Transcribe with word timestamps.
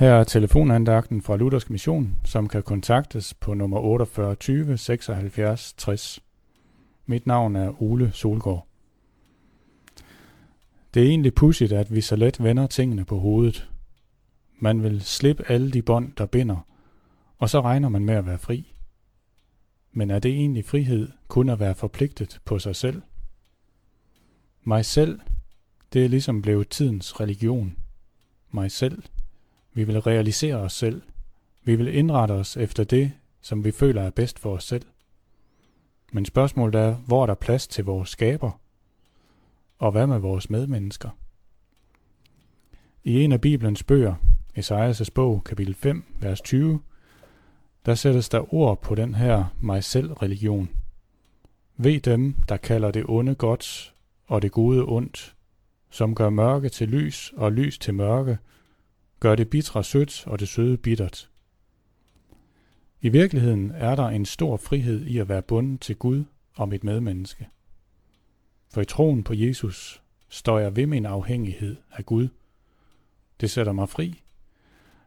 Her 0.00 0.12
er 0.12 0.24
telefonandagten 0.24 1.22
fra 1.22 1.36
Luthersk 1.36 1.70
Mission, 1.70 2.16
som 2.24 2.48
kan 2.48 2.62
kontaktes 2.62 3.34
på 3.34 3.54
nummer 3.54 3.78
48 3.78 4.34
20 4.34 4.78
76 4.78 5.72
60. 5.72 6.20
Mit 7.06 7.26
navn 7.26 7.56
er 7.56 7.82
Ole 7.82 8.12
Solgaard. 8.12 8.66
Det 10.94 11.02
er 11.02 11.06
egentlig 11.06 11.34
pudsigt, 11.34 11.72
at 11.72 11.94
vi 11.94 12.00
så 12.00 12.16
let 12.16 12.44
vender 12.44 12.66
tingene 12.66 13.04
på 13.04 13.18
hovedet. 13.18 13.70
Man 14.58 14.82
vil 14.82 15.02
slippe 15.02 15.50
alle 15.50 15.70
de 15.70 15.82
bånd, 15.82 16.12
der 16.18 16.26
binder, 16.26 16.66
og 17.38 17.50
så 17.50 17.60
regner 17.60 17.88
man 17.88 18.04
med 18.04 18.14
at 18.14 18.26
være 18.26 18.38
fri. 18.38 18.74
Men 19.92 20.10
er 20.10 20.18
det 20.18 20.30
egentlig 20.30 20.64
frihed 20.64 21.08
kun 21.28 21.48
at 21.48 21.60
være 21.60 21.74
forpligtet 21.74 22.40
på 22.44 22.58
sig 22.58 22.76
selv? 22.76 23.02
Mig 24.64 24.84
selv, 24.84 25.20
det 25.92 26.04
er 26.04 26.08
ligesom 26.08 26.42
blevet 26.42 26.68
tidens 26.68 27.20
religion. 27.20 27.76
Mig 28.50 28.70
selv. 28.70 29.02
Vi 29.72 29.84
vil 29.84 30.00
realisere 30.00 30.54
os 30.54 30.72
selv. 30.72 31.02
Vi 31.64 31.76
vil 31.76 31.94
indrette 31.94 32.32
os 32.32 32.56
efter 32.56 32.84
det, 32.84 33.12
som 33.40 33.64
vi 33.64 33.70
føler 33.70 34.02
er 34.02 34.10
bedst 34.10 34.38
for 34.38 34.54
os 34.54 34.64
selv. 34.64 34.84
Men 36.12 36.24
spørgsmålet 36.24 36.74
er, 36.74 36.94
hvor 36.94 37.22
er 37.22 37.26
der 37.26 37.34
plads 37.34 37.68
til 37.68 37.84
vores 37.84 38.08
skaber? 38.08 38.50
Og 39.78 39.92
hvad 39.92 40.06
med 40.06 40.18
vores 40.18 40.50
medmennesker? 40.50 41.10
I 43.04 43.22
en 43.24 43.32
af 43.32 43.40
Bibelens 43.40 43.82
bøger, 43.82 44.14
Esajas' 44.58 45.10
bog, 45.14 45.44
kapitel 45.44 45.74
5, 45.74 46.04
vers 46.20 46.40
20, 46.40 46.80
der 47.86 47.94
sættes 47.94 48.28
der 48.28 48.54
ord 48.54 48.82
på 48.82 48.94
den 48.94 49.14
her 49.14 49.44
mig 49.60 49.84
selv 49.84 50.12
religion. 50.12 50.70
Ved 51.76 52.00
dem, 52.00 52.34
der 52.48 52.56
kalder 52.56 52.90
det 52.90 53.04
onde 53.08 53.34
godt 53.34 53.94
og 54.26 54.42
det 54.42 54.52
gode 54.52 54.84
ondt, 54.84 55.34
som 55.90 56.14
gør 56.14 56.30
mørke 56.30 56.68
til 56.68 56.88
lys 56.88 57.32
og 57.36 57.52
lys 57.52 57.78
til 57.78 57.94
mørke, 57.94 58.38
gør 59.20 59.34
det 59.34 59.50
bitre 59.50 59.84
sødt 59.84 60.26
og 60.26 60.40
det 60.40 60.48
søde 60.48 60.76
bittert. 60.76 61.30
I 63.00 63.08
virkeligheden 63.08 63.70
er 63.70 63.94
der 63.94 64.06
en 64.06 64.24
stor 64.24 64.56
frihed 64.56 65.06
i 65.06 65.18
at 65.18 65.28
være 65.28 65.42
bundet 65.42 65.80
til 65.80 65.96
Gud 65.96 66.24
og 66.54 66.68
mit 66.68 66.84
medmenneske. 66.84 67.48
For 68.72 68.80
i 68.80 68.84
troen 68.84 69.24
på 69.24 69.34
Jesus 69.34 70.02
står 70.28 70.58
jeg 70.58 70.76
ved 70.76 70.86
min 70.86 71.06
afhængighed 71.06 71.76
af 71.92 72.06
Gud. 72.06 72.28
Det 73.40 73.50
sætter 73.50 73.72
mig 73.72 73.88
fri. 73.88 74.22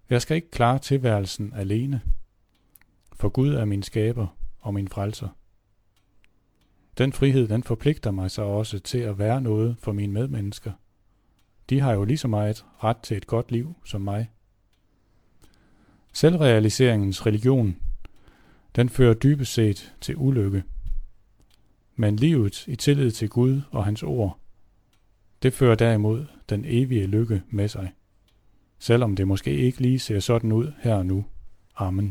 Jeg 0.10 0.22
skal 0.22 0.36
ikke 0.36 0.52
klare 0.52 0.80
tilværelsen 0.80 1.54
alene, 1.56 2.02
for 3.14 3.30
Gud 3.30 3.50
er 3.50 3.66
min 3.66 3.84
skaber 3.84 4.28
og 4.59 4.74
min 4.74 4.88
frelser. 4.88 5.30
Den 6.98 7.14
frihed, 7.14 7.48
den 7.48 7.64
forpligter 7.64 8.12
mig 8.12 8.32
så 8.32 8.42
også 8.42 8.80
til 8.80 8.98
at 8.98 9.20
være 9.20 9.42
noget 9.42 9.76
for 9.80 9.92
mine 9.92 10.14
medmennesker. 10.14 10.72
De 11.69 11.80
har 11.80 11.94
jo 11.94 12.03
lige 12.03 12.17
så 12.17 12.28
meget 12.28 12.66
ret 12.83 12.97
til 12.97 13.17
et 13.17 13.28
godt 13.28 13.52
liv 13.52 13.75
som 13.86 14.02
mig. 14.02 14.30
Selvrealiseringens 16.14 17.25
religion, 17.25 17.75
den 18.75 18.89
fører 18.89 19.14
dybest 19.14 19.53
set 19.53 19.94
til 20.02 20.16
ulykke. 20.17 20.64
Men 21.95 22.16
livet 22.16 22.67
i 22.67 22.75
tillid 22.75 23.11
til 23.11 23.30
Gud 23.30 23.61
og 23.72 23.86
hans 23.86 24.03
ord, 24.03 24.39
det 25.44 25.53
fører 25.53 25.75
derimod 25.75 26.25
den 26.50 26.66
evige 26.67 27.08
lykke 27.08 27.41
med 27.50 27.67
sig. 27.67 27.91
Selvom 28.80 29.16
det 29.16 29.28
måske 29.28 29.52
ikke 29.52 29.81
lige 29.81 30.00
ser 30.00 30.19
sådan 30.19 30.52
ud 30.52 30.72
her 30.81 30.95
og 30.95 31.06
nu. 31.06 31.25
Amen. 31.75 32.02